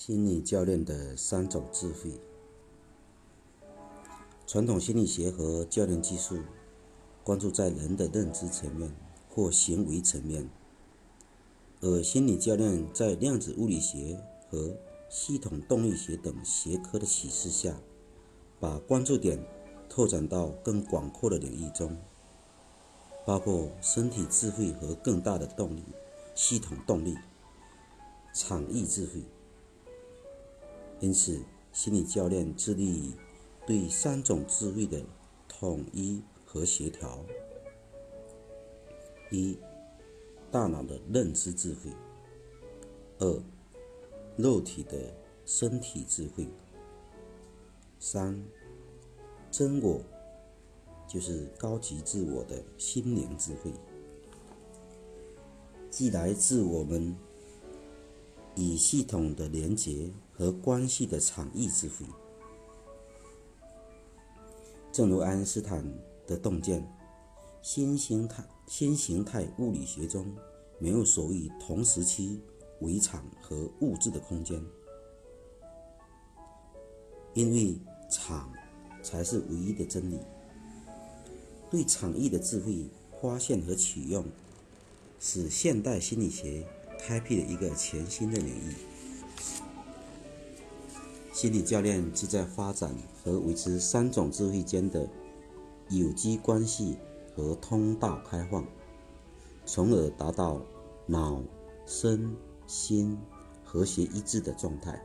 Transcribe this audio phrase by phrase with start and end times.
[0.00, 2.12] 心理教练的三种智慧。
[4.46, 6.38] 传统心理学和教练技术
[7.24, 8.94] 关注在人的认知层面
[9.28, 10.48] 或行为层面，
[11.80, 14.76] 而心理教练在量子物理学和
[15.10, 17.74] 系统动力学等学科的启示下，
[18.60, 19.44] 把关注点
[19.88, 21.96] 拓展到更广阔的领域中，
[23.26, 25.82] 包括身体智慧和更大的动力——
[26.36, 27.16] 系统动力、
[28.32, 29.24] 场域智慧。
[31.00, 31.40] 因此，
[31.72, 33.12] 心理教练致力于
[33.64, 35.00] 对三种智慧的
[35.46, 37.24] 统一和协调：
[39.30, 39.56] 一、
[40.50, 41.92] 大脑的认知智慧；
[43.18, 43.42] 二、
[44.36, 45.14] 肉体的
[45.46, 46.46] 身体智慧；
[48.00, 48.42] 三、
[49.52, 50.00] 真我，
[51.06, 53.72] 就是高级自我的心灵智慧，
[55.90, 57.16] 既来自我们
[58.56, 60.10] 与系统的连结。
[60.38, 62.06] 和关系的场域智慧，
[64.92, 65.84] 正如爱因斯坦
[66.28, 66.88] 的洞见，
[67.60, 70.32] 新形态新形态物理学中
[70.78, 72.40] 没有所谓同时期
[72.82, 74.64] 围场和物质的空间，
[77.34, 77.76] 因为
[78.08, 78.52] 场
[79.02, 80.20] 才是唯一的真理。
[81.68, 82.88] 对场域的智慧
[83.20, 84.24] 发现和启用，
[85.18, 86.64] 使现代心理学
[87.00, 88.76] 开辟了一个全新的领域。
[91.38, 95.08] 心理教练旨在发展和维持三种智慧间的
[95.88, 96.98] 有机关系
[97.32, 98.66] 和通道开放，
[99.64, 100.60] 从而达到
[101.06, 101.40] 脑、
[101.86, 102.34] 身、
[102.66, 103.16] 心
[103.62, 105.00] 和谐一致的状态。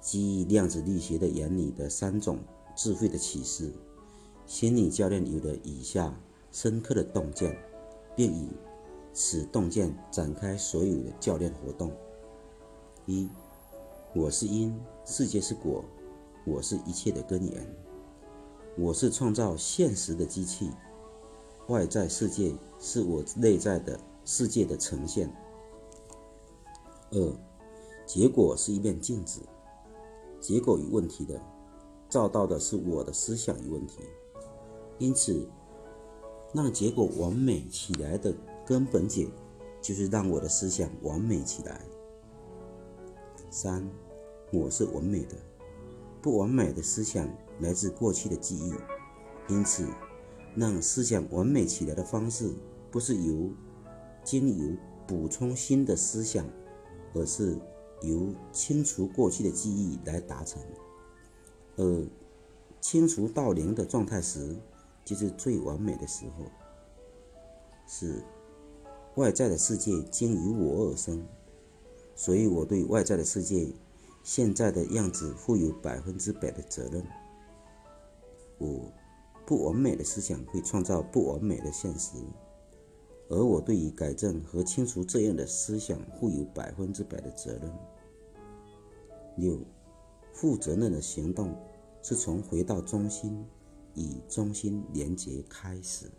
[0.00, 2.38] 基于量子力学的原理的三种
[2.76, 3.72] 智慧的启示，
[4.46, 6.16] 心理教练有了以下
[6.52, 7.58] 深刻的洞见，
[8.14, 8.50] 并以
[9.12, 11.90] 此洞见展开所有的教练活动：
[13.06, 13.28] 一。
[14.16, 15.84] 我是因，世界是果，
[16.46, 17.76] 我是一切的根源，
[18.78, 20.70] 我是创造现实的机器，
[21.66, 25.30] 外在世界是我内在的世界的呈现。
[27.10, 27.36] 二，
[28.06, 29.42] 结果是一面镜子，
[30.40, 31.38] 结果有问题的，
[32.08, 33.98] 照到的是我的思想有问题，
[34.96, 35.46] 因此，
[36.54, 38.34] 让结果完美起来的
[38.64, 39.28] 根本解，
[39.82, 41.82] 就是让我的思想完美起来。
[43.50, 43.86] 三。
[44.56, 45.36] 我是完美的，
[46.22, 47.28] 不完美的思想
[47.60, 48.72] 来自过去的记忆，
[49.52, 49.86] 因此，
[50.54, 52.50] 让思想完美起来的方式，
[52.90, 53.50] 不是由
[54.24, 54.74] 经由
[55.06, 56.46] 补充新的思想，
[57.12, 57.58] 而是
[58.00, 60.62] 由清除过去的记忆来达成。
[61.76, 62.06] 而
[62.80, 64.56] 清除到零的状态时，
[65.04, 66.46] 就是最完美的时候。
[67.86, 68.24] 是
[69.16, 71.24] 外在的世界经由我而生，
[72.14, 73.68] 所以我对外在的世界。
[74.26, 77.06] 现在的样子负有百分之百的责任。
[78.58, 78.90] 五，
[79.46, 82.18] 不完美的思想会创造不完美的现实，
[83.28, 87.72] 而我对于改正和清除这样的思想负有百分之百的责任。
[89.36, 89.60] 六，
[90.32, 91.54] 负责任的行动
[92.02, 93.46] 是从回到中心
[93.94, 96.10] 与中心连接开始。